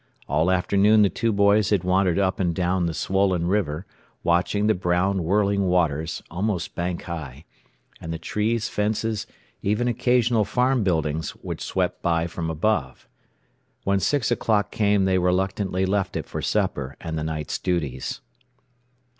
All 0.27 0.49
afternoon 0.49 1.03
the 1.03 1.09
two 1.11 1.31
boys 1.31 1.69
had 1.69 1.83
wandered 1.83 2.17
up 2.17 2.39
and 2.39 2.55
down 2.55 2.87
the 2.87 2.93
swollen 2.95 3.45
river, 3.45 3.85
watching 4.23 4.65
the 4.65 4.73
brown 4.73 5.21
whirling 5.23 5.67
waters, 5.67 6.23
almost 6.31 6.73
bank 6.73 7.03
high, 7.03 7.45
and 7.99 8.11
the 8.11 8.17
trees, 8.17 8.67
fences, 8.67 9.27
even 9.61 9.87
occasional 9.87 10.43
farm 10.43 10.83
buildings, 10.83 11.35
which 11.43 11.61
swept 11.61 12.01
by 12.01 12.25
from 12.25 12.49
above. 12.49 13.07
When 13.83 13.99
six 13.99 14.31
o'clock 14.31 14.71
came 14.71 15.05
they 15.05 15.19
reluctantly 15.19 15.85
left 15.85 16.15
it 16.17 16.25
for 16.25 16.41
supper, 16.41 16.95
and 16.99 17.15
the 17.15 17.23
night's 17.23 17.59
duties. 17.59 18.21